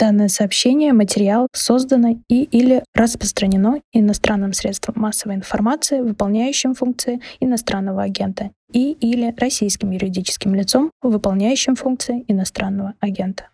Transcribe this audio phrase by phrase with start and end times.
[0.00, 8.48] Данное сообщение, материал создано и или распространено иностранным средством массовой информации, выполняющим функции иностранного агента,
[8.72, 13.48] и или российским юридическим лицом, выполняющим функции иностранного агента.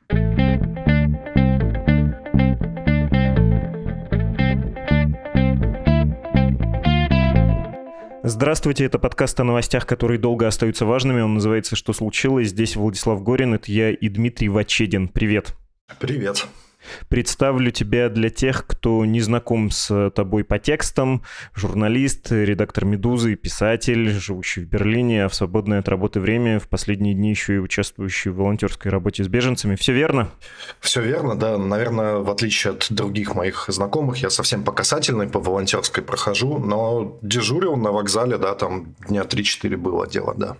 [8.22, 11.22] Здравствуйте, это подкаст о новостях, которые долго остаются важными.
[11.22, 12.50] Он называется «Что случилось?».
[12.50, 15.08] Здесь Владислав Горин, это я и Дмитрий Вачедин.
[15.08, 15.52] Привет.
[16.00, 16.46] Привет.
[17.08, 21.22] Представлю тебя для тех, кто не знаком с тобой по текстам.
[21.54, 27.14] Журналист, редактор «Медузы», писатель, живущий в Берлине, а в свободное от работы время в последние
[27.14, 29.76] дни еще и участвующий в волонтерской работе с беженцами.
[29.76, 30.28] Все верно?
[30.80, 31.56] Все верно, да.
[31.56, 37.16] Наверное, в отличие от других моих знакомых, я совсем по касательной, по волонтерской прохожу, но
[37.22, 40.56] дежурил на вокзале, да, там дня 3-4 было дело, да.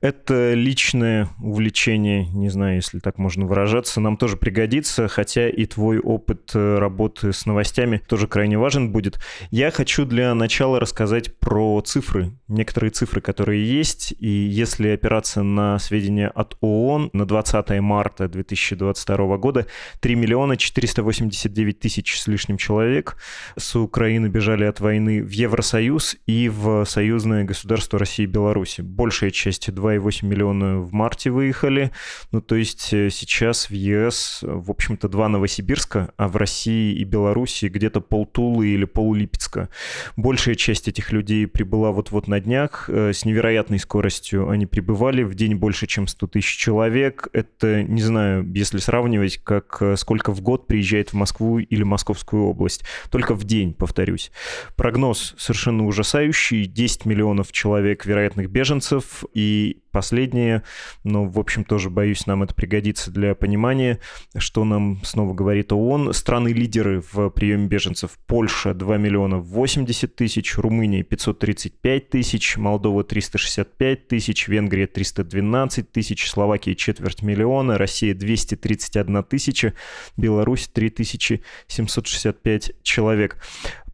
[0.00, 5.98] Это личное увлечение, не знаю, если так можно выражаться, нам тоже пригодится, хотя и твой
[5.98, 9.20] опыт э, работы с новостями тоже крайне важен будет.
[9.50, 15.78] Я хочу для начала рассказать про цифры, некоторые цифры, которые есть, и если опираться на
[15.78, 19.66] сведения от ООН, на 20 марта 2022 года
[20.00, 23.16] 3 миллиона 489 тысяч с лишним человек
[23.56, 28.80] с Украины бежали от войны в Евросоюз и в союзное государство России и Беларуси.
[28.80, 31.90] Большая часть 2,8 миллиона в марте выехали.
[32.32, 37.04] Ну, то есть э, сейчас в ЕС, в общем-то, два Новосибирска, а в России и
[37.04, 39.68] Беларуси где-то полтулы или полулипецка.
[40.16, 42.88] Большая часть этих людей прибыла вот-вот на днях.
[42.88, 45.22] Э, с невероятной скоростью они прибывали.
[45.22, 47.28] В день больше, чем 100 тысяч человек.
[47.32, 52.44] Это, не знаю, если сравнивать, как э, сколько в год приезжает в Москву или Московскую
[52.44, 52.84] область.
[53.10, 54.30] Только в день, повторюсь.
[54.76, 56.64] Прогноз совершенно ужасающий.
[56.66, 60.62] 10 миллионов человек вероятных беженцев и и последнее,
[61.02, 63.98] но, в общем, тоже, боюсь, нам это пригодится для понимания,
[64.36, 66.12] что нам снова говорит ООН.
[66.12, 68.12] Страны-лидеры в приеме беженцев.
[68.26, 76.76] Польша 2 миллиона 80 тысяч, Румыния 535 тысяч, Молдова 365 тысяч, Венгрия 312 тысяч, Словакия
[76.76, 79.74] четверть миллиона, Россия 231 тысяча,
[80.16, 83.38] Беларусь 3765 человек.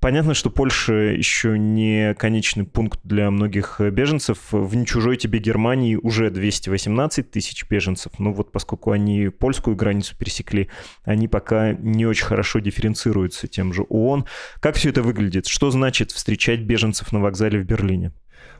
[0.06, 4.38] Понятно, что Польша еще не конечный пункт для многих беженцев.
[4.52, 8.12] В не чужой тебе Германии уже 218 тысяч беженцев.
[8.20, 10.70] Но вот поскольку они польскую границу пересекли,
[11.02, 14.26] они пока не очень хорошо дифференцируются тем же ООН.
[14.60, 15.48] Как все это выглядит?
[15.48, 18.12] Что значит встречать беженцев на вокзале в Берлине?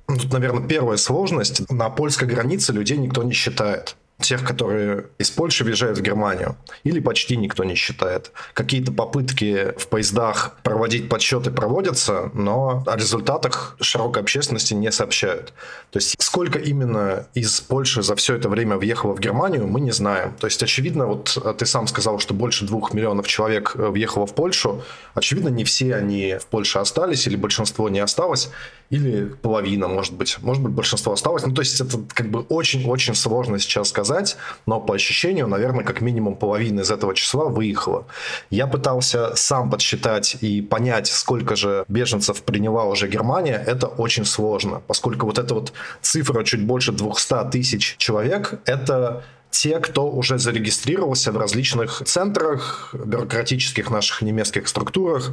[0.09, 1.71] Ну, тут, наверное, первая сложность.
[1.71, 7.01] На польской границе людей никто не считает тех, которые из Польши въезжают в Германию, или
[7.01, 8.33] почти никто не считает.
[8.55, 15.53] Какие-то попытки в поездах проводить подсчеты проводятся, но о результатах широкой общественности не сообщают.
[15.91, 19.93] То есть сколько именно из Польши за все это время въехало в Германию, мы не
[19.93, 20.35] знаем.
[20.41, 24.35] То есть очевидно, вот ты сам сказал, что больше двух миллионов человек э, въехало в
[24.35, 24.83] Польшу.
[25.15, 28.49] Очевидно, не все они в Польше остались, или большинство не осталось,
[28.89, 30.39] или половина, может быть.
[30.41, 31.45] Может быть, большинство осталось.
[31.45, 34.37] Ну, то есть это как бы очень-очень сложно сейчас сказать сказать,
[34.67, 38.05] но по ощущению, наверное, как минимум половина из этого числа выехала.
[38.51, 43.63] Я пытался сам подсчитать и понять, сколько же беженцев приняла уже Германия.
[43.67, 49.79] Это очень сложно, поскольку вот эта вот цифра чуть больше 200 тысяч человек, это те,
[49.81, 55.33] кто уже зарегистрировался в различных центрах, бюрократических наших немецких структурах.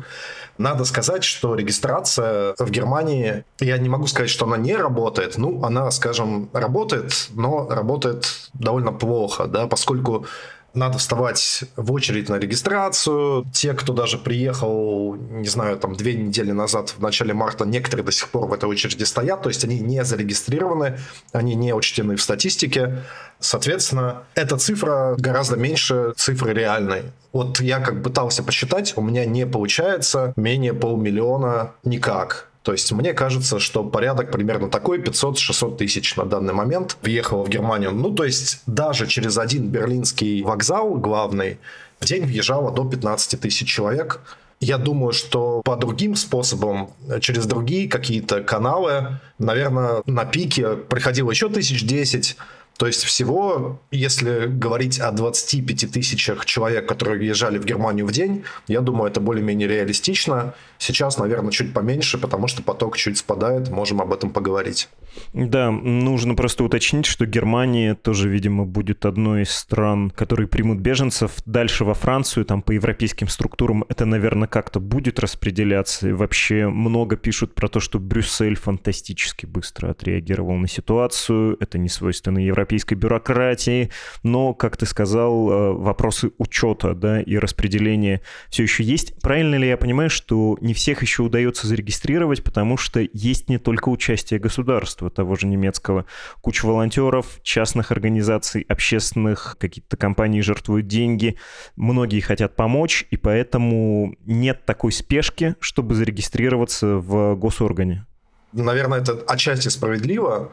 [0.58, 5.38] Надо сказать, что регистрация в Германии, я не могу сказать, что она не работает.
[5.38, 10.26] Ну, она, скажем, работает, но работает довольно плохо, да, поскольку
[10.74, 13.46] надо вставать в очередь на регистрацию.
[13.54, 18.12] Те, кто даже приехал, не знаю, там две недели назад, в начале марта, некоторые до
[18.12, 20.98] сих пор в этой очереди стоят, то есть они не зарегистрированы,
[21.32, 23.04] они не учтены в статистике.
[23.40, 27.04] Соответственно, эта цифра гораздо меньше цифры реальной.
[27.32, 32.48] Вот я как пытался посчитать, у меня не получается менее полмиллиона никак.
[32.64, 37.50] То есть мне кажется, что порядок примерно такой, 500-600 тысяч на данный момент въехало в
[37.50, 37.92] Германию.
[37.92, 41.60] Ну, то есть даже через один берлинский вокзал главный
[42.00, 44.22] в день въезжало до 15 тысяч человек.
[44.62, 51.50] Я думаю, что по другим способам, через другие какие-то каналы, наверное, на пике приходило еще
[51.50, 52.38] тысяч десять,
[52.78, 58.44] то есть всего, если говорить о 25 тысячах человек, которые въезжали в Германию в день,
[58.68, 60.56] я думаю, это более-менее реалистично.
[60.80, 64.90] Сейчас, наверное, чуть поменьше, потому что поток чуть спадает, можем об этом поговорить.
[65.34, 71.34] Да, нужно просто уточнить, что Германия тоже, видимо, будет одной из стран, которые примут беженцев.
[71.46, 76.10] Дальше во Францию, там по европейским структурам это, наверное, как-то будет распределяться.
[76.10, 81.56] И вообще много пишут про то, что Брюссель фантастически быстро отреагировал на ситуацию.
[81.60, 83.92] Это не свойственно Европе европейской бюрократии,
[84.24, 89.20] но, как ты сказал, э, вопросы учета да, и распределения все еще есть.
[89.22, 93.90] Правильно ли я понимаю, что не всех еще удается зарегистрировать, потому что есть не только
[93.90, 96.06] участие государства, того же немецкого,
[96.42, 101.36] куча волонтеров, частных организаций, общественных, какие-то компании жертвуют деньги,
[101.76, 108.06] многие хотят помочь, и поэтому нет такой спешки, чтобы зарегистрироваться в госоргане?
[108.54, 110.52] Наверное, это отчасти справедливо,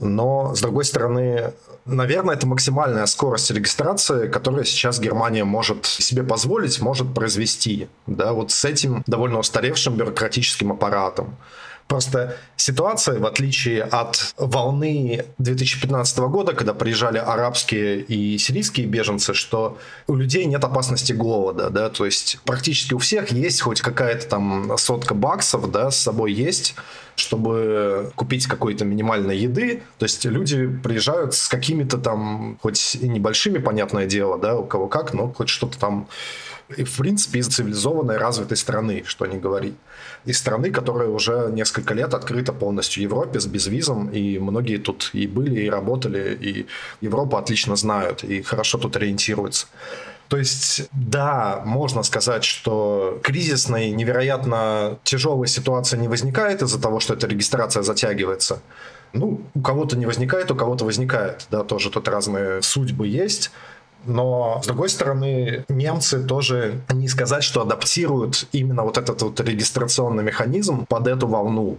[0.00, 1.52] но, с другой стороны,
[1.84, 7.88] наверное, это максимальная скорость регистрации, которую сейчас Германия может себе позволить, может произвести.
[8.06, 11.36] Да, вот с этим довольно устаревшим бюрократическим аппаратом.
[11.90, 19.76] Просто ситуация, в отличие от волны 2015 года, когда приезжали арабские и сирийские беженцы, что
[20.06, 24.78] у людей нет опасности голода, да, то есть практически у всех есть хоть какая-то там
[24.78, 26.76] сотка баксов, да, с собой есть,
[27.16, 29.82] чтобы купить какой-то минимальной еды.
[29.98, 34.86] То есть люди приезжают с какими-то там, хоть и небольшими, понятное дело, да, у кого
[34.86, 36.06] как, но хоть что-то там
[36.76, 39.74] и, в принципе, из цивилизованной, развитой страны, что не говорить
[40.24, 45.26] из страны, которая уже несколько лет открыта полностью Европе с безвизом, и многие тут и
[45.26, 46.66] были, и работали, и
[47.00, 49.66] Европу отлично знают, и хорошо тут ориентируются.
[50.28, 57.14] То есть, да, можно сказать, что кризисной, невероятно тяжелой ситуации не возникает из-за того, что
[57.14, 58.62] эта регистрация затягивается.
[59.12, 63.50] Ну, у кого-то не возникает, у кого-то возникает, да, тоже тут разные судьбы есть.
[64.04, 70.24] Но, с другой стороны, немцы тоже не сказать, что адаптируют именно вот этот вот регистрационный
[70.24, 71.78] механизм под эту волну.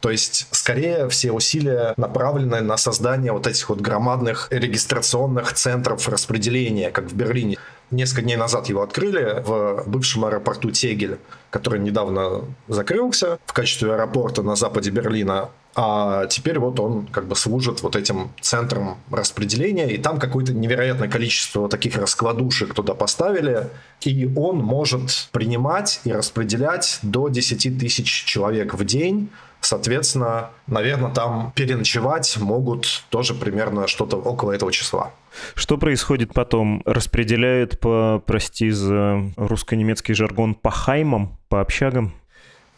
[0.00, 6.90] То есть, скорее, все усилия направлены на создание вот этих вот громадных регистрационных центров распределения,
[6.90, 7.58] как в Берлине.
[7.90, 11.18] Несколько дней назад его открыли в бывшем аэропорту Тегель,
[11.50, 15.50] который недавно закрылся в качестве аэропорта на западе Берлина.
[15.74, 21.08] А теперь вот он как бы служит вот этим центром распределения, и там какое-то невероятное
[21.08, 23.68] количество таких раскладушек туда поставили,
[24.00, 29.30] и он может принимать и распределять до 10 тысяч человек в день,
[29.60, 35.12] Соответственно, наверное, там переночевать могут тоже примерно что-то около этого числа.
[35.54, 36.82] Что происходит потом?
[36.86, 42.14] Распределяют по, прости за русско-немецкий жаргон, по хаймам, по общагам?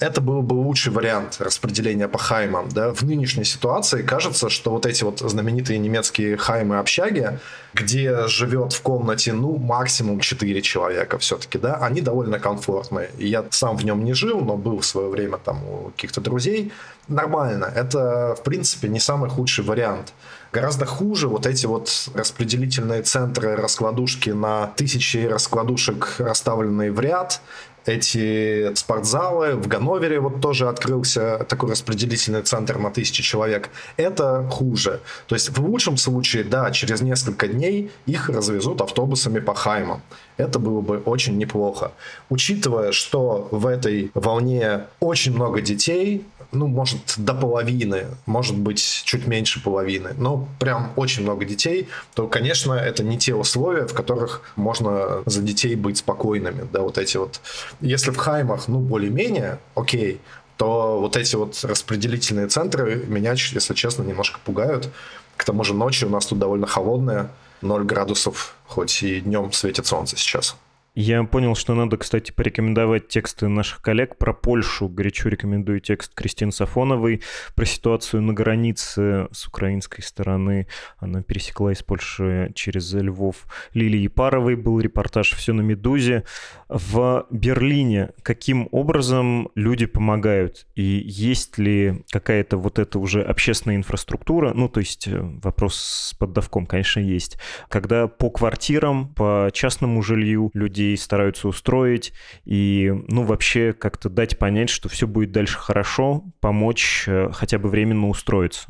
[0.02, 2.69] Это был бы лучший вариант распределения по хаймам.
[2.69, 2.93] Да?
[2.93, 7.38] В нынешней ситуации кажется, что вот эти вот знаменитые немецкие хаймы-общаги,
[7.72, 13.10] где живет в комнате, ну, максимум 4 человека все-таки, да, они довольно комфортные.
[13.16, 16.72] Я сам в нем не жил, но был в свое время там у каких-то друзей.
[17.08, 17.72] Нормально.
[17.75, 20.12] Это, в принципе, не самый худший вариант.
[20.52, 27.40] Гораздо хуже вот эти вот распределительные центры, раскладушки на тысячи раскладушек, расставленные в ряд,
[27.87, 29.55] эти спортзалы.
[29.55, 33.70] В Ганновере вот тоже открылся такой распределительный центр на тысячи человек.
[33.96, 35.00] Это хуже.
[35.26, 40.02] То есть в лучшем случае, да, через несколько дней их развезут автобусами по Хаймам.
[40.37, 41.93] Это было бы очень неплохо.
[42.31, 49.26] Учитывая, что в этой волне очень много детей, ну, может, до половины, может быть, чуть
[49.26, 54.43] меньше половины, но прям очень много детей, то, конечно, это не те условия, в которых
[54.56, 57.40] можно за детей быть спокойными, да, вот эти вот.
[57.81, 60.20] Если в Хаймах, ну, более-менее, окей,
[60.56, 64.90] то вот эти вот распределительные центры меня, если честно, немножко пугают.
[65.37, 67.31] К тому же ночью у нас тут довольно холодная,
[67.62, 70.56] 0 градусов, хоть и днем светит солнце сейчас.
[70.94, 74.90] Я понял, что надо, кстати, порекомендовать тексты наших коллег про Польшу.
[74.90, 77.23] Горячо рекомендую текст Кристины Сафоновой
[77.55, 80.66] про ситуацию на границе с украинской стороны.
[80.99, 83.47] Она пересекла из Польши через Львов.
[83.73, 86.25] Лилии Паровой был репортаж «Все на Медузе».
[86.69, 90.66] В Берлине каким образом люди помогают?
[90.75, 94.52] И есть ли какая-то вот эта уже общественная инфраструктура?
[94.52, 97.38] Ну, то есть э, вопрос с поддавком, конечно, есть.
[97.69, 102.12] Когда по квартирам, по частному жилью люди людей стараются устроить
[102.45, 107.69] и, ну, вообще как-то дать понять, что все будет дальше хорошо, помочь э, хотя бы
[107.69, 108.67] временно устроиться.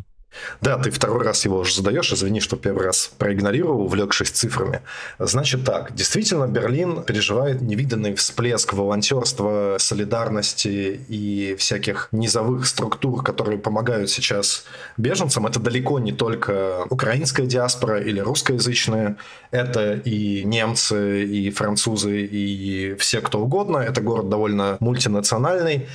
[0.60, 4.80] Да, ты второй раз его уже задаешь, извини, что первый раз проигнорировал, увлекшись цифрами.
[5.18, 14.10] Значит так, действительно, Берлин переживает невиданный всплеск волонтерства, солидарности и всяких низовых структур, которые помогают
[14.10, 14.64] сейчас
[14.96, 15.46] беженцам.
[15.46, 19.16] Это далеко не только украинская диаспора или русскоязычная,
[19.50, 23.78] это и немцы, и французы, и все кто угодно.
[23.78, 25.88] Это город довольно мультинациональный.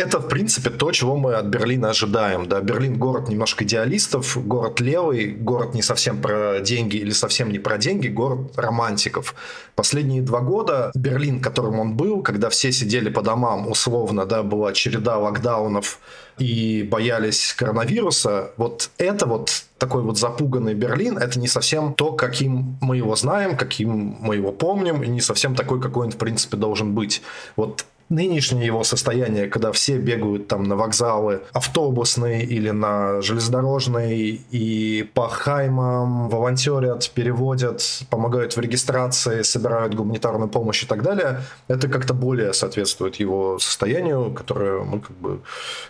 [0.00, 2.46] Это, в принципе, то, чего мы от Берлина ожидаем.
[2.46, 2.60] Да?
[2.60, 7.78] Берлин– город немножко идеалистов, город левый, город не совсем про деньги или совсем не про
[7.78, 9.34] деньги, город романтиков.
[9.74, 14.72] Последние два года Берлин, которым он был, когда все сидели по домам, условно, да, была
[14.72, 16.00] череда локдаунов
[16.38, 22.78] и боялись коронавируса, вот это вот такой вот запуганный Берлин, это не совсем то, каким
[22.80, 26.56] мы его знаем, каким мы его помним, и не совсем такой, какой он, в принципе,
[26.56, 27.22] должен быть.
[27.56, 35.08] Вот нынешнее его состояние, когда все бегают там на вокзалы автобусные или на железнодорожные и
[35.14, 42.12] по хаймам волонтерят, переводят, помогают в регистрации, собирают гуманитарную помощь и так далее, это как-то
[42.12, 45.40] более соответствует его состоянию, которое мы как бы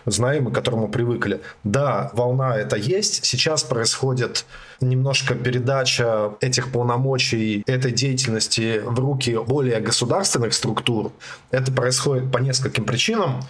[0.05, 1.41] знаем и к которому привыкли.
[1.63, 3.25] Да, волна это есть.
[3.25, 4.45] Сейчас происходит
[4.79, 11.11] немножко передача этих полномочий, этой деятельности в руки более государственных структур.
[11.51, 13.41] Это происходит по нескольким причинам.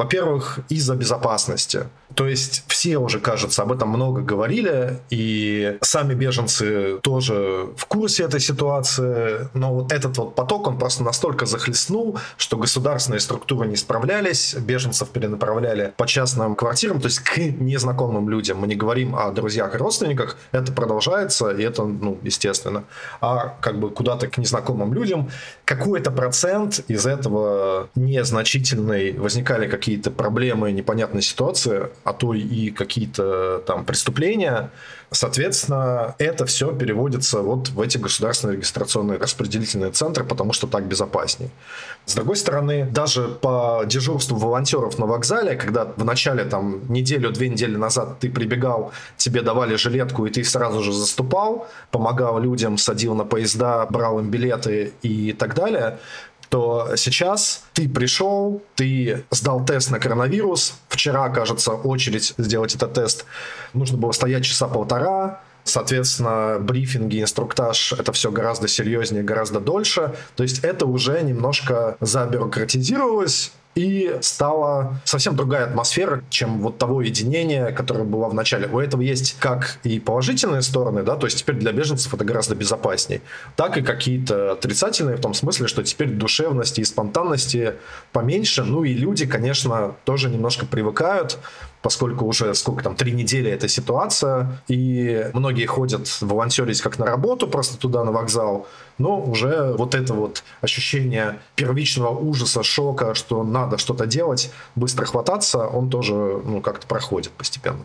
[0.00, 1.80] Во-первых, из-за безопасности.
[2.14, 8.24] То есть все уже, кажется, об этом много говорили, и сами беженцы тоже в курсе
[8.24, 13.76] этой ситуации, но вот этот вот поток, он просто настолько захлестнул, что государственные структуры не
[13.76, 18.58] справлялись, беженцев перенаправляли по частным квартирам, то есть к незнакомым людям.
[18.58, 22.84] Мы не говорим о друзьях и родственниках, это продолжается, и это, ну, естественно.
[23.20, 25.30] А как бы куда-то к незнакомым людям
[25.64, 33.84] какой-то процент из этого незначительный возникали какие-то проблемы, непонятные ситуации, а то и какие-то там
[33.84, 34.70] преступления.
[35.12, 41.50] Соответственно, это все переводится вот в эти государственные регистрационные распределительные центры, потому что так безопаснее.
[42.06, 47.76] С другой стороны, даже по дежурству волонтеров на вокзале, когда в начале там неделю-две недели
[47.76, 53.24] назад ты прибегал, тебе давали жилетку, и ты сразу же заступал, помогал людям, садил на
[53.24, 55.98] поезда, брал им билеты и так далее,
[56.50, 60.74] то сейчас ты пришел, ты сдал тест на коронавирус.
[60.88, 63.24] Вчера, кажется, очередь сделать этот тест.
[63.72, 65.40] Нужно было стоять часа полтора.
[65.62, 70.16] Соответственно, брифинги, инструктаж, это все гораздо серьезнее, гораздо дольше.
[70.34, 77.72] То есть это уже немножко забюрократизировалось, и стала совсем другая атмосфера, чем вот того единения,
[77.72, 78.68] которое было в начале.
[78.68, 82.54] У этого есть как и положительные стороны, да, то есть теперь для беженцев это гораздо
[82.54, 83.22] безопасней,
[83.56, 87.74] так и какие-то отрицательные в том смысле, что теперь душевности и спонтанности
[88.12, 91.38] поменьше, ну и люди, конечно, тоже немножко привыкают,
[91.82, 97.46] поскольку уже сколько там, три недели эта ситуация, и многие ходят волонтерить как на работу,
[97.46, 98.66] просто туда на вокзал,
[98.98, 105.66] но уже вот это вот ощущение первичного ужаса, шока, что надо что-то делать, быстро хвататься,
[105.66, 107.84] он тоже ну, как-то проходит постепенно.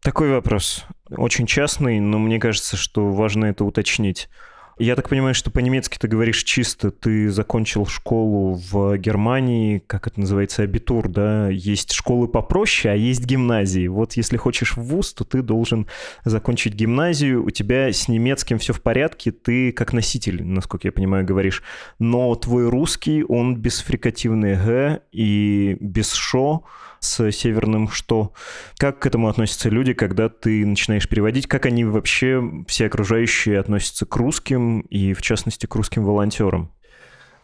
[0.00, 0.84] Такой вопрос.
[1.16, 4.28] Очень частный, но мне кажется, что важно это уточнить.
[4.78, 10.18] Я так понимаю, что по-немецки ты говоришь чисто, ты закончил школу в Германии, как это
[10.18, 11.48] называется, абитур, да?
[11.48, 13.86] Есть школы попроще, а есть гимназии.
[13.86, 15.86] Вот если хочешь в ВУЗ, то ты должен
[16.24, 21.24] закончить гимназию, у тебя с немецким все в порядке, ты как носитель, насколько я понимаю,
[21.24, 21.62] говоришь.
[22.00, 26.64] Но твой русский, он без фрикативной «г» и без «шо»,
[27.04, 28.32] с северным что.
[28.78, 31.46] Как к этому относятся люди, когда ты начинаешь переводить?
[31.46, 36.70] Как они вообще, все окружающие, относятся к русским и, в частности, к русским волонтерам?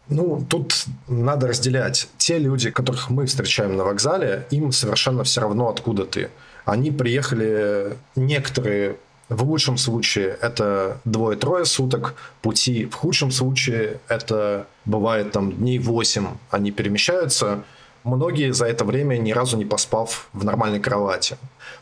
[0.08, 2.08] Ну, тут надо разделять.
[2.18, 6.30] Те люди, которых мы встречаем на вокзале, им совершенно все равно, откуда ты.
[6.64, 8.96] Они приехали, некоторые
[9.28, 16.26] в лучшем случае это двое-трое суток пути, в худшем случае это бывает там дней 8,
[16.50, 17.62] они перемещаются–
[18.04, 21.36] Многие за это время ни разу не поспав в нормальной кровати.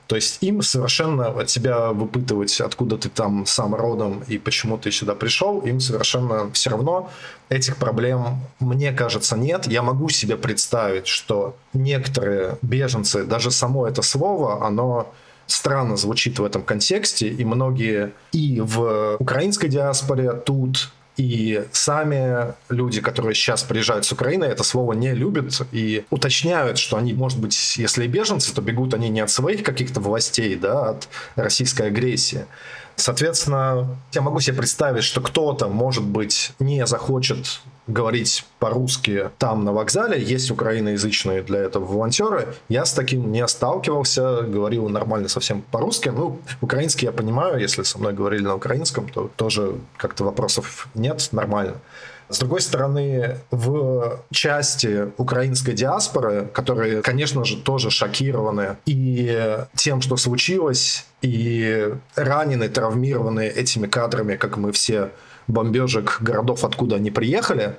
[0.08, 4.90] То есть им совершенно от тебя выпытывать, откуда ты там сам родом и почему ты
[4.90, 7.10] сюда пришел, им совершенно все равно.
[7.50, 9.66] Этих проблем, мне кажется, нет.
[9.66, 15.12] Я могу себе представить, что некоторые беженцы, даже само это слово, оно
[15.46, 23.00] странно звучит в этом контексте, и многие и в украинской диаспоре тут, и сами люди,
[23.00, 27.76] которые сейчас приезжают с Украины, это слово не любят и уточняют, что они, может быть,
[27.76, 31.88] если и беженцы, то бегут они не от своих каких-то властей, да, а от российской
[31.88, 32.46] агрессии.
[32.98, 39.72] Соответственно, я могу себе представить, что кто-то, может быть, не захочет говорить по-русски там на
[39.72, 42.54] вокзале, есть украиноязычные для этого волонтеры.
[42.68, 46.08] Я с таким не сталкивался, говорил нормально совсем по-русски.
[46.08, 51.28] Ну, украинский я понимаю, если со мной говорили на украинском, то тоже как-то вопросов нет,
[51.30, 51.76] нормально.
[52.28, 60.16] С другой стороны, в части украинской диаспоры, которые, конечно же, тоже шокированы и тем, что
[60.16, 65.10] случилось, и ранены, травмированы этими кадрами, как мы все
[65.46, 67.76] бомбежек городов, откуда они приехали,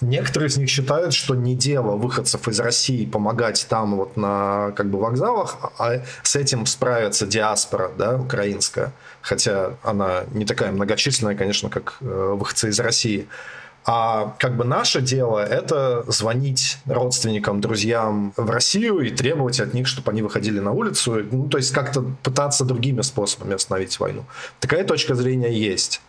[0.00, 4.88] Некоторые из них считают, что не дело выходцев из России помогать там вот на как
[4.88, 11.68] бы вокзалах, а с этим справится диаспора, да, украинская, хотя она не такая многочисленная, конечно,
[11.68, 13.28] как э, выходцы из России.
[13.84, 19.86] А как бы наше дело– это звонить родственникам, друзьям в Россию и требовать от них,
[19.86, 21.22] чтобы они выходили на улицу.
[21.30, 24.24] Ну, то есть как-то пытаться другими способами остановить войну.
[24.60, 26.02] Такая точка зрения есть.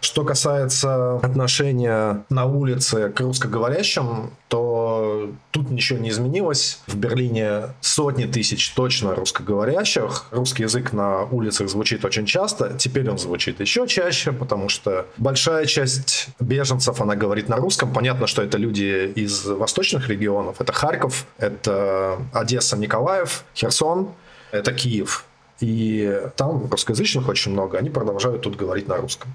[0.00, 6.80] Что касается отношения на улице к русскоговорящим, то тут ничего не изменилось.
[6.86, 10.26] В Берлине сотни тысяч точно русскоговорящих.
[10.30, 12.74] Русский язык на улицах звучит очень часто.
[12.78, 17.92] Теперь он звучит еще чаще, потому что большая часть беженцев, она говорит на русском.
[17.92, 20.60] Понятно, что это люди из восточных регионов.
[20.60, 24.10] Это Харьков, это Одесса, Николаев, Херсон,
[24.52, 25.24] это Киев.
[25.60, 29.34] И там русскоязычных очень много, они продолжают тут говорить на русском.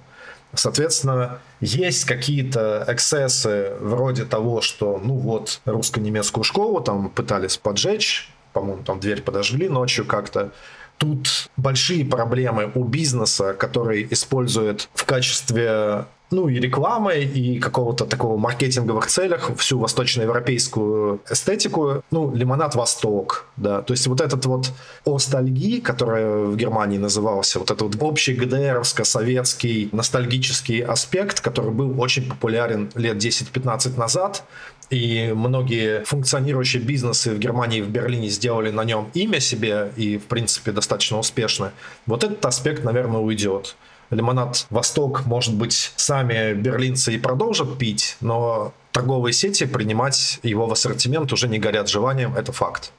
[0.53, 8.83] Соответственно, есть какие-то эксцессы вроде того, что, ну вот, русско-немецкую школу там пытались поджечь, по-моему,
[8.83, 10.51] там дверь подожгли ночью как-то.
[10.98, 18.38] Тут большие проблемы у бизнеса, который использует в качестве ну и рекламой, и какого-то такого
[18.38, 22.04] маркетинговых целях всю восточноевропейскую эстетику.
[22.12, 23.82] Ну, лимонад Восток, да.
[23.82, 24.72] То есть вот этот вот
[25.06, 32.28] остальги, который в Германии назывался, вот этот вот общий ГДРовско-советский ностальгический аспект, который был очень
[32.28, 34.44] популярен лет 10-15 назад,
[34.90, 40.18] и многие функционирующие бизнесы в Германии и в Берлине сделали на нем имя себе и,
[40.18, 41.72] в принципе, достаточно успешно.
[42.06, 43.75] Вот этот аспект, наверное, уйдет
[44.13, 50.72] лимонад «Восток», может быть, сами берлинцы и продолжат пить, но торговые сети принимать его в
[50.72, 52.91] ассортимент уже не горят желанием, это факт.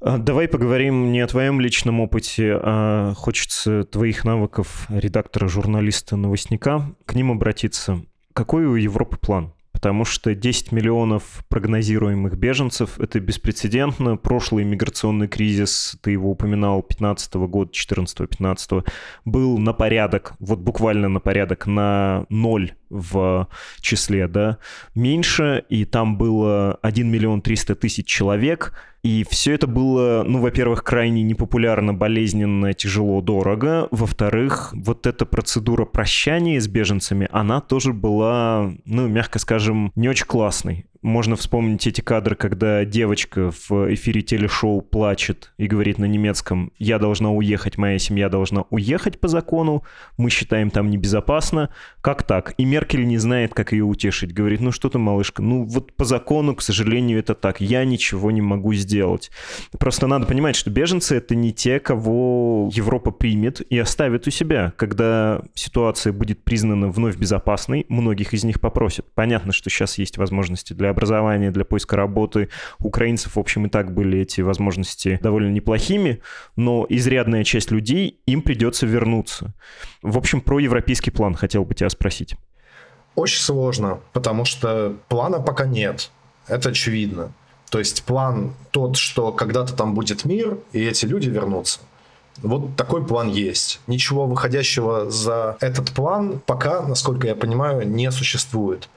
[0.00, 6.90] А, давай поговорим не о твоем личном опыте, а хочется твоих навыков редактора, журналиста, новостника,
[7.06, 8.02] к ним обратиться.
[8.34, 9.53] Какой у Европы план?
[9.84, 14.16] Потому что 10 миллионов прогнозируемых беженцев— это беспрецедентно.
[14.16, 18.86] Прошлый миграционный кризис, ты его упоминал, 15 -го года, 14-15,
[19.26, 23.48] был на порядок, вот буквально на порядок, на ноль в
[23.80, 24.58] числе, да,
[24.94, 28.72] меньше, и там было 1 миллион 300 тысяч человек,
[29.02, 33.86] и все это было, ну, во-первых, крайне непопулярно, болезненно, тяжело, дорого.
[33.90, 40.24] Во-вторых, вот эта процедура прощания с беженцами, она тоже была, ну, мягко скажем, не очень
[40.24, 40.86] классной.
[41.04, 46.98] Можно вспомнить эти кадры, когда девочка в эфире телешоу плачет и говорит на немецком «Я
[46.98, 49.84] должна уехать, моя семья должна уехать по закону,
[50.16, 51.68] мы считаем там небезопасно».
[52.00, 52.54] Как так?
[52.56, 54.32] И Меркель не знает, как ее утешить.
[54.32, 57.60] Говорит, ну что ты, малышка, ну вот по закону, к сожалению, это так.
[57.60, 59.30] Я ничего не могу сделать.
[59.78, 64.72] Просто надо понимать, что беженцы— это не те, кого Европа примет и оставит у себя.
[64.76, 69.04] Когда ситуация будет признана вновь безопасной, многих из них попросят.
[69.14, 72.48] Понятно, что сейчас есть возможности для образования, для поиска работы.
[72.78, 76.20] Украинцев, в общем, и так были эти возможности довольно неплохими,
[76.56, 79.54] но изрядная часть людей, им придется вернуться.
[80.02, 82.36] В общем, про европейский план хотел бы тебя спросить.
[83.14, 86.10] Очень сложно, потому что плана пока нет.
[86.48, 87.32] Это очевидно.
[87.70, 91.80] То есть план тот, что когда-то там будет мир, и эти люди вернутся.
[92.42, 93.80] Вот такой план есть.
[93.86, 98.88] Ничего выходящего за этот план пока, насколько я понимаю, не существует.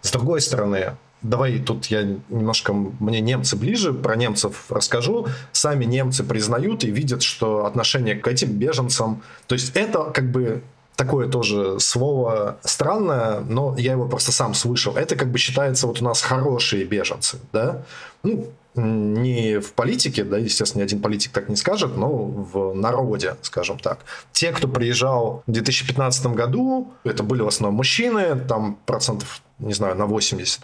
[0.00, 0.96] С другой стороны,
[1.28, 5.26] давай тут я немножко, мне немцы ближе, про немцев расскажу.
[5.52, 10.62] Сами немцы признают и видят, что отношение к этим беженцам, то есть это как бы
[10.96, 14.96] такое тоже слово странное, но я его просто сам слышал.
[14.96, 17.82] Это как бы считается вот у нас хорошие беженцы, да?
[18.22, 23.36] Ну, не в политике, да, естественно, ни один политик так не скажет, но в народе,
[23.42, 24.00] скажем так.
[24.32, 29.96] Те, кто приезжал в 2015 году, это были в основном мужчины, там процентов, не знаю,
[29.96, 30.60] на 80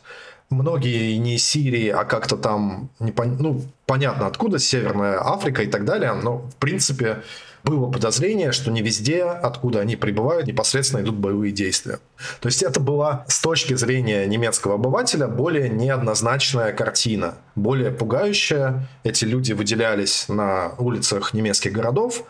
[0.51, 3.37] многие не из Сирии, а как-то там, не пон...
[3.39, 7.23] ну, понятно откуда, Северная Африка и так далее, но, в принципе,
[7.65, 12.01] было подозрение, что не везде, откуда они прибывают, непосредственно идут боевые действия.
[12.41, 18.89] То есть это была с точки зрения немецкого обывателя более неоднозначная картина, более пугающая.
[19.05, 22.25] Эти люди выделялись на улицах немецких городов,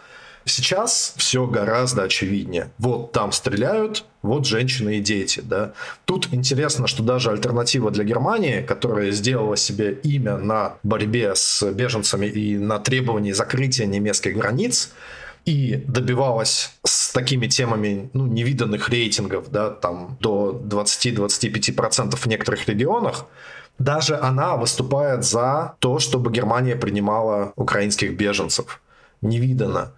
[0.44, 2.70] Сейчас все гораздо очевиднее.
[2.78, 5.40] Вот там стреляют, вот женщины и дети.
[5.40, 5.72] Да.
[6.05, 12.26] Тут интересно, что даже альтернатива для Германии, которая сделала себе имя на борьбе с беженцами
[12.26, 14.92] и на требовании закрытия немецких границ,
[15.44, 23.26] и добивалась с такими темами ну, невиданных рейтингов, да, там до 20-25% в некоторых регионах,
[23.78, 28.81] даже она выступает за то, чтобы Германия принимала украинских беженцев.
[29.20, 29.92] Невиданно.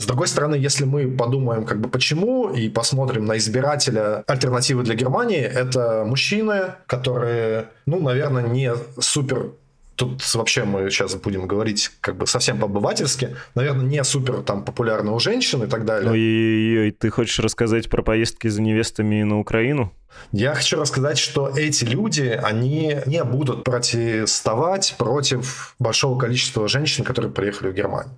[0.00, 4.94] С другой стороны, если мы подумаем, как бы почему, и посмотрим на избирателя альтернативы для
[4.94, 9.50] Германии, это мужчины, которые, ну, наверное, не супер
[9.96, 13.36] Тут вообще мы сейчас будем говорить как бы совсем по-обывательски.
[13.54, 16.10] Наверное, не супер там популярны у женщин и так далее.
[16.10, 19.92] Ой-ой-ой, ты хочешь рассказать про поездки за невестами на Украину?
[20.32, 27.30] Я хочу рассказать, что эти люди, они не будут протестовать против большого количества женщин, которые
[27.30, 28.16] приехали в Германию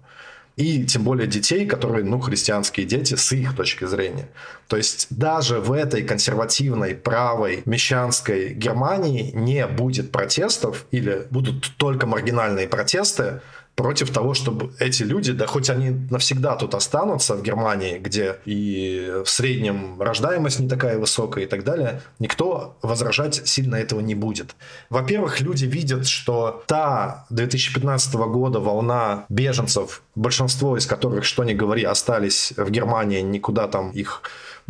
[0.56, 4.28] и тем более детей, которые, ну, христианские дети с их точки зрения.
[4.68, 12.06] То есть даже в этой консервативной, правой, мещанской Германии не будет протестов или будут только
[12.06, 13.40] маргинальные протесты
[13.74, 19.22] против того, чтобы эти люди, да хоть они навсегда тут останутся в Германии, где и
[19.24, 24.54] в среднем рождаемость не такая высокая и так далее, никто возражать сильно этого не будет.
[24.90, 31.84] Во-первых, люди видят, что та 2015 года волна беженцев, большинство из которых, что ни говори,
[31.84, 34.22] остались в Германии, никуда там их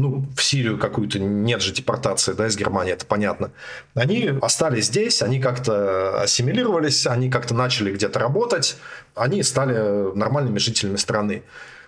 [0.03, 3.53] ну, в Сирию какую-то нет же депортации, да, из Германии, это понятно.
[3.95, 8.77] Они остались здесь, они как-то ассимилировались, они как-то начали где-то работать,
[9.15, 11.43] они стали нормальными жителями страны.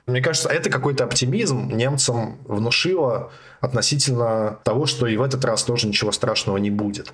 [0.07, 3.33] Мне кажется, это какой-то оптимизм немцам внушило
[3.65, 7.13] относительно того, что и в этот раз тоже ничего страшного не будет.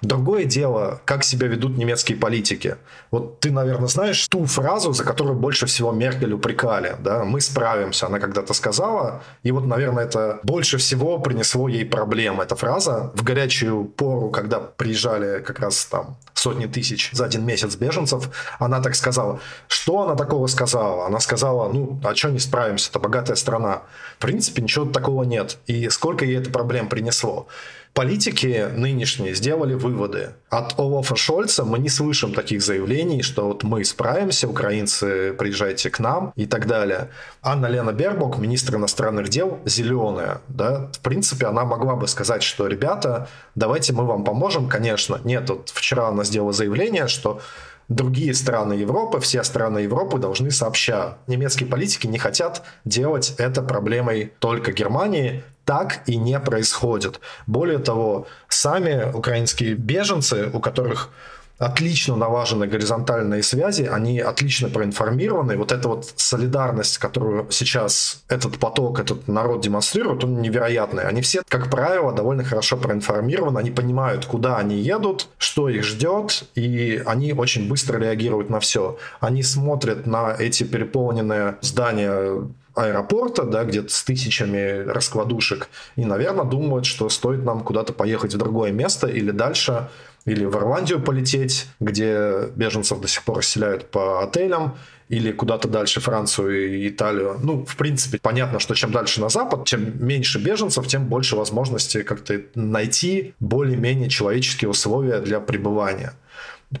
[0.00, 2.76] Другое дело, как себя ведут немецкие политики.
[3.10, 6.96] Вот ты, наверное, знаешь ту фразу, за которую больше всего Меркель упрекали.
[7.00, 7.24] Да?
[7.24, 9.22] «Мы справимся», она когда-то сказала.
[9.42, 12.40] И вот, наверное, это больше всего принесло ей проблем.
[12.40, 17.74] Эта фраза в горячую пору, когда приезжали как раз там сотни тысяч за один месяц
[17.74, 18.30] беженцев,
[18.60, 19.40] она так сказала.
[19.66, 21.06] Что она такого сказала?
[21.06, 23.82] Она сказала, ну, а что не справимся, это богатая страна.
[24.18, 25.58] В принципе, ничего такого нет.
[25.66, 27.48] И сколько ей это проблем принесло?
[27.94, 30.30] Политики нынешние сделали выводы.
[30.50, 35.98] От Олафа Шольца мы не слышим таких заявлений, что вот мы справимся, украинцы, приезжайте к
[35.98, 37.10] нам и так далее.
[37.42, 40.42] Анна Лена Бербок, министр иностранных дел, зеленая.
[40.46, 40.90] Да?
[40.92, 45.20] В принципе, она могла бы сказать, что, ребята, давайте мы вам поможем, конечно.
[45.24, 47.40] Нет, вот вчера она сделала заявление, что
[47.88, 51.18] другие страны Европы, все страны Европы должны сообща.
[51.26, 57.20] Немецкие политики не хотят делать это проблемой только Германии, так и не происходит.
[57.46, 61.10] Более того, сами украинские беженцы, у которых
[61.58, 65.58] отлично налажены горизонтальные связи, они отлично проинформированы.
[65.58, 71.02] Вот эта вот солидарность, которую сейчас этот поток, этот народ демонстрирует, он невероятный.
[71.02, 76.44] Они все, как правило, довольно хорошо проинформированы, они понимают, куда они едут, что их ждет,
[76.54, 78.96] и они очень быстро реагируют на все.
[79.20, 86.86] Они смотрят на эти переполненные здания аэропорта, да, где-то с тысячами раскладушек, и, наверное, думают,
[86.86, 89.88] что стоит нам куда-то поехать в другое место или дальше
[90.24, 94.76] или в Ирландию полететь, где беженцев до сих пор расселяют по отелям,
[95.08, 97.38] или куда-то дальше Францию и Италию.
[97.42, 102.02] Ну, в принципе, понятно, что чем дальше на запад, чем меньше беженцев, тем больше возможностей
[102.02, 106.12] как-то найти более-менее человеческие условия для пребывания.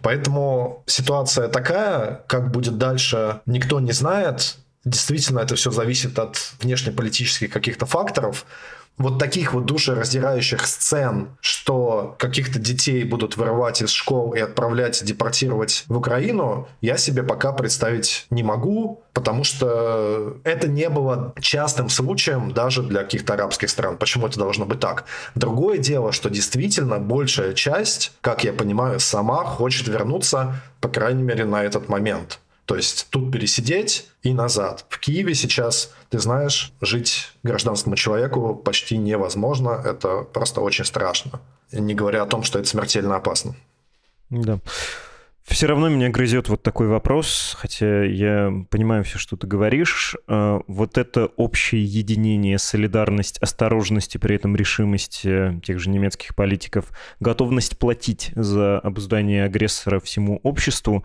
[0.02, 4.56] Поэтому ситуация такая, как будет дальше, никто не знает.
[4.88, 8.46] Действительно, это все зависит от внешнеполитических каких-то факторов
[8.96, 15.84] вот таких вот душераздирающих сцен, что каких-то детей будут вырывать из школ и отправлять, депортировать
[15.86, 22.50] в Украину, я себе пока представить не могу, потому что это не было частым случаем
[22.50, 23.96] даже для каких-то арабских стран.
[23.96, 25.04] Почему это должно быть так?
[25.34, 31.44] Другое дело, что действительно большая часть, как я понимаю, сама хочет вернуться, по крайней мере,
[31.44, 32.40] на этот момент.
[32.68, 34.84] То есть тут пересидеть и назад.
[34.90, 39.82] В Киеве сейчас, ты знаешь, жить гражданскому человеку почти невозможно.
[39.82, 41.40] Это просто очень страшно.
[41.72, 43.56] Не говоря о том, что это смертельно опасно.
[44.28, 44.58] Да.
[45.48, 50.14] Все равно меня грызет вот такой вопрос, хотя я понимаю все, что ты говоришь.
[50.26, 56.34] А, вот это общее единение, солидарность, осторожность и при этом решимость э, тех же немецких
[56.34, 61.02] политиков, готовность платить за обуздание агрессора всему обществу,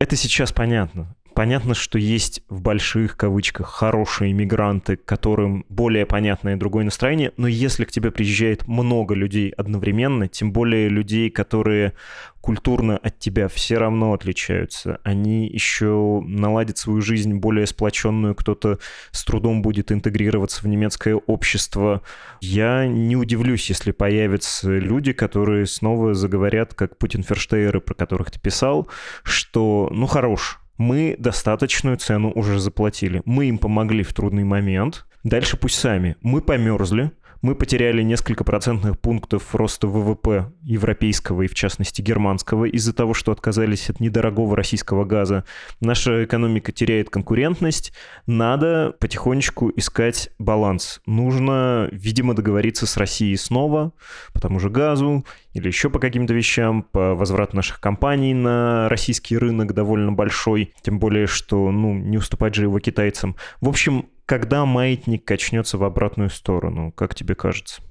[0.00, 1.14] это сейчас понятно.
[1.34, 7.84] Понятно, что есть в больших кавычках хорошие мигранты, которым более понятное другое настроение, но если
[7.84, 11.94] к тебе приезжает много людей одновременно, тем более людей, которые
[12.40, 15.00] культурно от тебя все равно отличаются.
[15.02, 18.78] Они еще наладят свою жизнь более сплоченную, кто-то
[19.10, 22.02] с трудом будет интегрироваться в немецкое общество.
[22.42, 28.38] Я не удивлюсь, если появятся люди, которые снова заговорят, как Путин Ферштейеры, про которых ты
[28.38, 28.88] писал,
[29.24, 33.22] что ну хорош, мы достаточную цену уже заплатили.
[33.24, 35.06] Мы им помогли в трудный момент.
[35.22, 36.16] Дальше пусть сами.
[36.20, 37.12] Мы померзли,
[37.44, 43.32] Мы потеряли несколько процентных пунктов роста ВВП европейского и, в частности, германского из-за того, что
[43.32, 45.44] отказались от недорогого российского газа.
[45.78, 47.92] Наша экономика теряет конкурентность.
[48.26, 51.02] Надо потихонечку искать баланс.
[51.04, 53.92] Нужно, видимо, договориться с Россией снова
[54.32, 59.36] по тому же газу или еще по каким-то вещам, по возврату наших компаний на российский
[59.36, 63.36] рынок довольно большой, тем более, что, ну, не уступать же его китайцам.
[63.60, 67.82] В общем, когда маятник качнется в обратную сторону, как тебе кажется?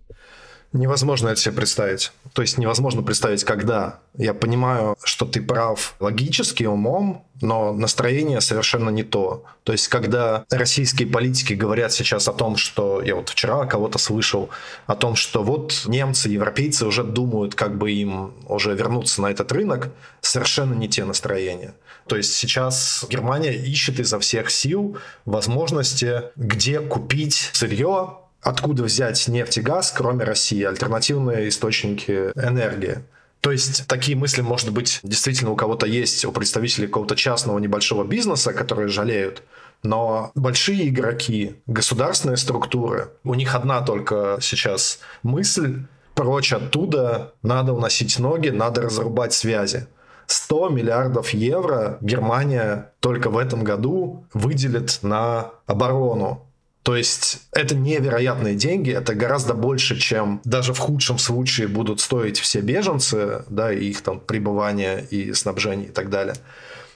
[0.73, 2.11] Невозможно это себе представить.
[2.33, 3.99] То есть невозможно представить, когда.
[4.17, 9.45] Я понимаю, что ты прав логически, умом, но настроение совершенно не то.
[9.63, 13.03] То есть когда российские политики говорят сейчас о том, что...
[13.03, 14.49] Я вот вчера кого-то слышал
[14.87, 19.51] о том, что вот немцы, европейцы уже думают, как бы им уже вернуться на этот
[19.51, 19.89] рынок,
[20.21, 21.75] совершенно не те настроения.
[22.07, 29.57] То есть сейчас Германия ищет изо всех сил возможности, где купить сырье, откуда взять нефть
[29.57, 32.99] и газ, кроме России, альтернативные источники энергии.
[33.41, 38.05] То есть такие мысли, может быть, действительно у кого-то есть, у представителей какого-то частного небольшого
[38.05, 39.43] бизнеса, которые жалеют,
[39.83, 45.85] но большие игроки, государственные структуры, у них одна только сейчас мысль,
[46.15, 49.87] прочь оттуда, надо уносить ноги, надо разрубать связи.
[50.27, 56.45] 100 миллиардов евро Германия только в этом году выделит на оборону.
[56.83, 62.37] То есть это невероятные деньги, это гораздо больше, чем даже в худшем случае будут стоить
[62.37, 66.35] все беженцы, да, и их там пребывание и снабжение и так далее.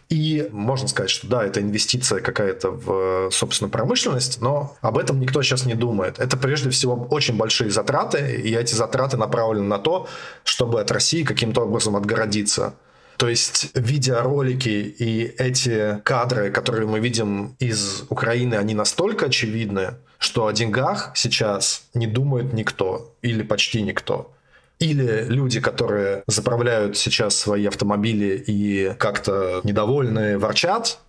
[0.10, 5.42] И можно сказать, что да, это инвестиция какая-то в собственную промышленность, но об этом никто
[5.42, 6.20] сейчас не думает.
[6.20, 10.08] Это прежде всего очень большие затраты, и эти затраты направлены на то,
[10.46, 12.74] чтобы от России каким-то образом отгородиться.
[13.18, 20.46] То есть видеоролики и эти кадры, которые мы видим из Украины, они настолько очевидны, что
[20.46, 24.32] о деньгах сейчас не думает никто или почти никто.
[24.78, 31.00] Или люди, которые заправляют сейчас свои автомобили и как-то недовольны, ворчат,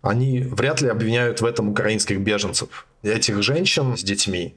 [0.00, 4.54] они вряд ли обвиняют в этом украинских беженцев, этих женщин с детьми.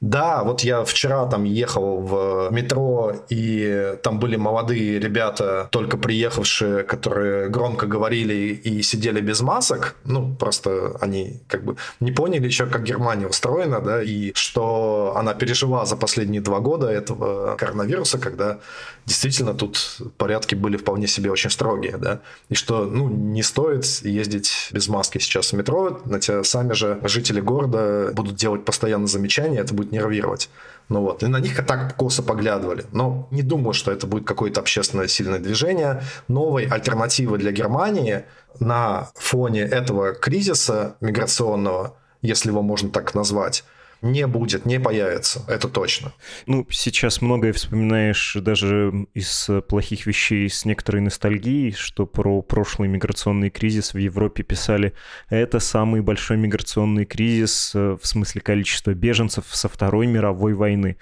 [0.00, 6.82] Да, вот я вчера там ехал в метро, и там были молодые ребята, только приехавшие,
[6.82, 9.96] которые громко говорили и сидели без масок.
[10.04, 15.32] Ну, просто они как бы не поняли еще, как Германия устроена, да, и что она
[15.32, 18.58] пережила за последние два года этого коронавируса, когда
[19.06, 24.68] действительно тут порядки были вполне себе очень строгие, да, и что, ну, не стоит ездить
[24.72, 29.72] без маски сейчас в метро, тебя сами же жители города будут делать постоянно замечания, это
[29.72, 30.48] будет нервировать.
[30.88, 32.84] Ну вот, и на них так косо поглядывали.
[32.92, 36.02] Но не думаю, что это будет какое-то общественное сильное движение.
[36.28, 38.24] Новой альтернативы для Германии
[38.60, 43.64] на фоне этого кризиса миграционного, если его можно так назвать,
[44.02, 46.12] не будет, не появится, это точно.
[46.46, 53.50] Ну, сейчас многое вспоминаешь даже из плохих вещей с некоторой ностальгией, что про прошлый миграционный
[53.50, 54.92] кризис в Европе писали.
[55.28, 60.96] Это самый большой миграционный кризис э, в смысле количества беженцев со Второй мировой войны.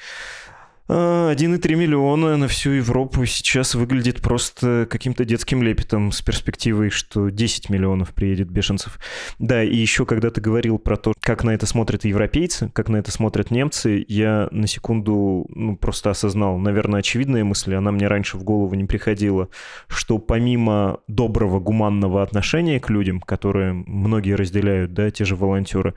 [0.86, 7.70] 1,3 миллиона на всю Европу сейчас выглядит просто каким-то детским лепетом с перспективой, что 10
[7.70, 8.98] миллионов приедет бешенцев.
[9.38, 12.98] Да, и еще когда ты говорил про то, как на это смотрят европейцы, как на
[12.98, 18.36] это смотрят немцы, я на секунду ну, просто осознал, наверное, очевидная мысль, она мне раньше
[18.36, 19.48] в голову не приходила,
[19.88, 25.94] что помимо доброго, гуманного отношения к людям, которые многие разделяют, да, те же волонтеры,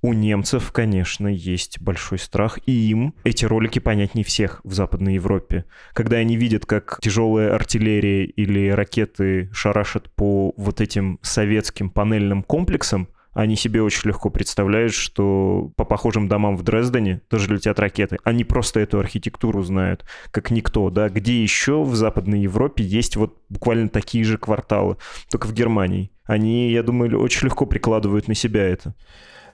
[0.00, 5.14] у немцев, конечно, есть большой страх, и им эти ролики понять не всех в Западной
[5.14, 5.64] Европе.
[5.92, 13.08] Когда они видят, как тяжелая артиллерия или ракеты шарашат по вот этим советским панельным комплексам,
[13.34, 18.18] они себе очень легко представляют, что по похожим домам в Дрездене тоже летят ракеты.
[18.24, 21.08] Они просто эту архитектуру знают, как никто, да.
[21.08, 24.96] Где еще в Западной Европе есть вот буквально такие же кварталы,
[25.30, 26.10] только в Германии.
[26.24, 28.94] Они, я думаю, очень легко прикладывают на себя это.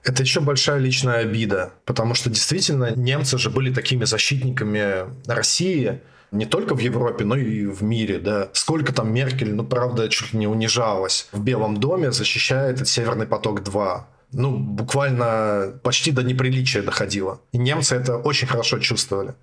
[0.05, 5.99] Это еще большая личная обида, потому что действительно немцы же были такими защитниками России,
[6.31, 8.49] не только в Европе, но и в мире, да.
[8.53, 13.25] Сколько там Меркель, ну, правда, чуть ли не унижалась в Белом доме, защищая этот Северный
[13.25, 14.01] поток-2.
[14.31, 17.41] Ну, буквально почти до неприличия доходило.
[17.51, 19.33] И немцы это очень хорошо чувствовали.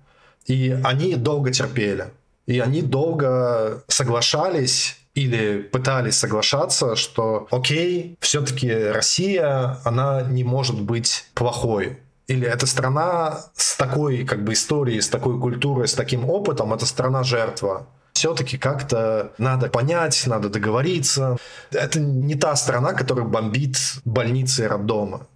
[0.45, 2.07] И они долго терпели.
[2.45, 11.25] И они долго соглашались или пытались соглашаться, что окей, все-таки Россия, она не может быть
[11.33, 11.99] плохой.
[12.27, 16.85] Или эта страна с такой как бы историей, с такой культурой, с таким опытом, это
[16.85, 21.37] страна-жертва все-таки как-то надо понять, надо договориться.
[21.71, 25.27] Это не та страна, которая бомбит больницы и роддомы.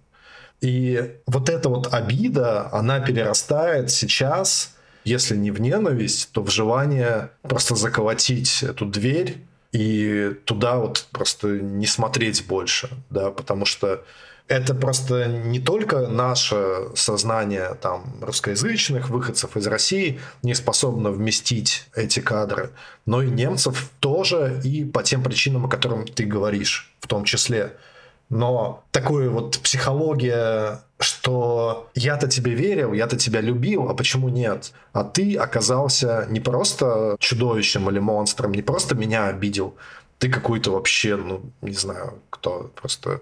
[0.60, 7.30] И вот эта вот обида, она перерастает сейчас, если не в ненависть, то в желание
[7.42, 14.04] просто заколотить эту дверь и туда вот просто не смотреть больше, да, потому что
[14.48, 22.20] это просто не только наше сознание там русскоязычных выходцев из России не способно вместить эти
[22.20, 22.70] кадры,
[23.04, 27.74] но и немцев тоже и по тем причинам, о которых ты говоришь, в том числе.
[28.30, 34.72] Но такая вот психология, что я-то тебе верил, я-то тебя любил, а почему нет?
[34.92, 39.76] А ты оказался не просто чудовищем или монстром, не просто меня обидел,
[40.18, 43.20] ты какой-то вообще, ну, не знаю, кто, просто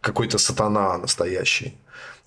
[0.00, 1.76] какой-то сатана настоящий.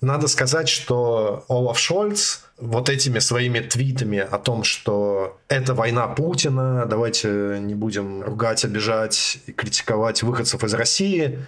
[0.00, 6.86] Надо сказать, что Олаф Шольц вот этими своими твитами о том, что это война Путина,
[6.86, 11.38] давайте не будем ругать, обижать и критиковать выходцев из России,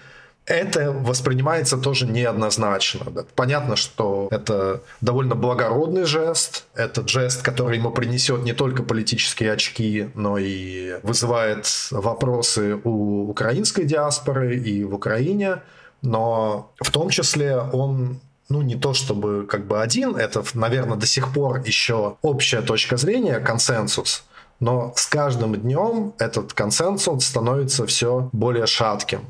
[0.48, 3.06] это воспринимается тоже неоднозначно.
[3.34, 10.08] Понятно, что это довольно благородный жест, это жест, который ему принесет не только политические очки,
[10.14, 15.62] но и вызывает вопросы у украинской диаспоры и в Украине.
[16.00, 21.06] Но в том числе он ну, не то чтобы как бы один, это, наверное, до
[21.06, 24.24] сих пор еще общая точка зрения, консенсус,
[24.60, 29.20] но с каждым днем этот консенсус становится все более шатким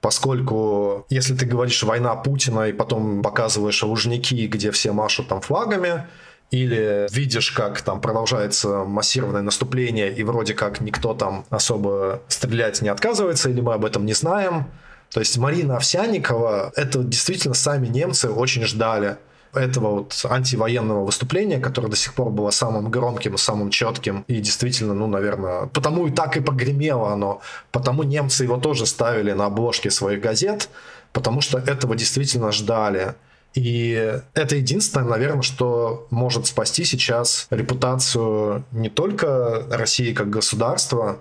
[0.00, 6.06] поскольку если ты говоришь «война Путина» и потом показываешь лужники, где все машут там флагами,
[6.50, 12.88] или видишь, как там продолжается массированное наступление, и вроде как никто там особо стрелять не
[12.88, 14.66] отказывается, или мы об этом не знаем.
[15.10, 19.16] То есть Марина Овсяникова, это действительно сами немцы очень ждали
[19.52, 24.94] этого вот антивоенного выступления, которое до сих пор было самым громким, самым четким и действительно,
[24.94, 27.40] ну, наверное, потому и так и погремело оно,
[27.72, 30.68] потому немцы его тоже ставили на обложки своих газет,
[31.12, 33.14] потому что этого действительно ждали.
[33.54, 41.18] И это единственное, наверное, что может спасти сейчас репутацию не только России как государства,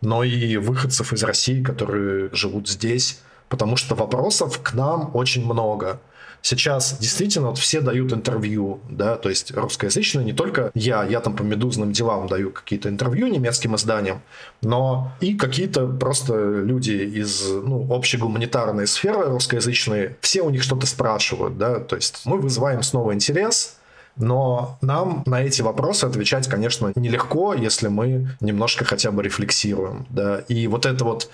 [0.00, 6.00] но и выходцев из России, которые живут здесь, потому что вопросов к нам очень много–
[6.42, 11.34] сейчас действительно вот все дают интервью, да, то есть русскоязычные, не только я, я там
[11.34, 14.20] по медузным делам даю какие-то интервью немецким изданиям,
[14.60, 20.86] но и какие-то просто люди из ну, общей гуманитарной сферы русскоязычные, все у них что-то
[20.86, 23.76] спрашивают, да, то есть мы вызываем снова интерес,
[24.16, 30.06] но нам на эти вопросы отвечать, конечно, нелегко, если мы немножко хотя бы рефлексируем.
[30.10, 30.40] Да?
[30.48, 31.30] И вот это вот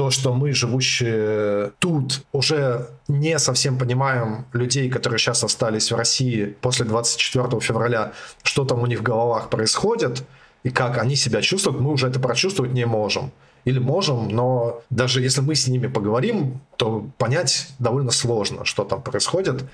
[0.00, 6.56] то, что мы, живущие тут, уже не совсем понимаем людей, которые сейчас остались в России
[6.62, 10.22] после 24 февраля, что там у них в головах происходит
[10.62, 13.30] и как они себя чувствуют, мы уже это прочувствовать не можем.
[13.66, 19.02] Или можем, но даже если мы с ними поговорим, то понять довольно сложно, что там
[19.02, 19.64] происходит.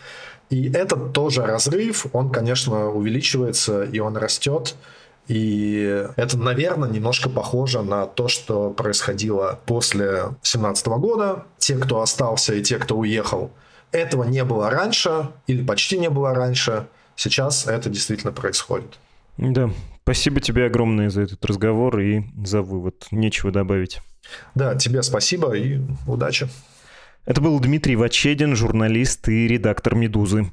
[0.51, 4.75] И этот тоже разрыв, он, конечно, увеличивается и он растет.
[5.29, 11.45] И это, наверное, немножко похоже на то, что происходило после 2017 года.
[11.59, 13.51] Те, кто остался и те, кто уехал,
[13.91, 16.87] этого не было раньше или почти не было раньше.
[17.17, 18.99] Сейчас это действительно происходит.
[19.37, 19.71] Да,
[20.03, 23.07] спасибо тебе огромное за этот разговор и за вывод.
[23.11, 24.01] Нечего добавить.
[24.55, 26.49] Да, тебе спасибо и удачи.
[27.25, 30.49] Это был Дмитрий Вачедин, журналист и редактор «Медузы».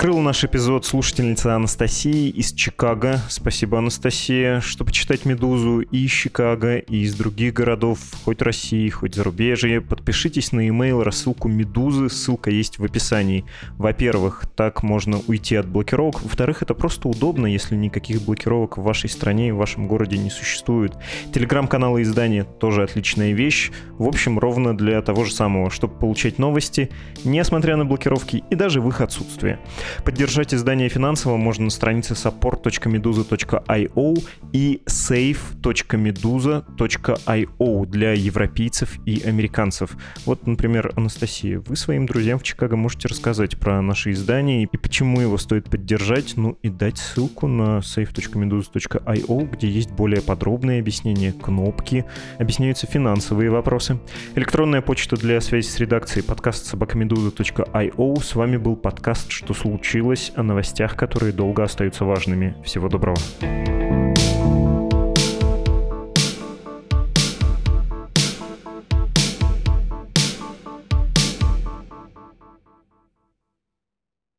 [0.00, 3.20] Открыл наш эпизод слушательница Анастасия из Чикаго.
[3.28, 4.62] Спасибо, Анастасия.
[4.62, 10.52] Чтобы читать «Медузу» и из Чикаго, и из других городов, хоть России, хоть зарубежья, подпишитесь
[10.52, 12.08] на e-mail рассылку «Медузы».
[12.08, 13.44] Ссылка есть в описании.
[13.76, 16.22] Во-первых, так можно уйти от блокировок.
[16.22, 20.30] Во-вторых, это просто удобно, если никаких блокировок в вашей стране и в вашем городе не
[20.30, 20.94] существует.
[21.34, 23.70] Телеграм-каналы издания тоже отличная вещь.
[23.98, 26.88] В общем, ровно для того же самого, чтобы получать новости,
[27.22, 29.58] несмотря на блокировки и даже в их отсутствие.
[30.04, 39.96] Поддержать издание финансово можно на странице support.meduza.io и save.meduza.io для европейцев и американцев.
[40.24, 45.20] Вот, например, Анастасия, вы своим друзьям в Чикаго можете рассказать про наше издание и почему
[45.20, 52.04] его стоит поддержать, ну и дать ссылку на save.meduza.io, где есть более подробные объяснения, кнопки,
[52.38, 53.98] объясняются финансовые вопросы.
[54.34, 58.22] Электронная почта для связи с редакцией подкаст собакамедуза.io.
[58.22, 62.54] С вами был подкаст «Что случилось?» о новостях, которые долго остаются важными.
[62.64, 63.16] Всего доброго.